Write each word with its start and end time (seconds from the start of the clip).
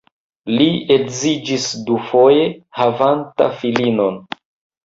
Li 0.51 0.65
edziĝis 0.95 1.67
dufoje, 1.91 2.49
havanta 2.81 3.51
filinon. 3.63 4.19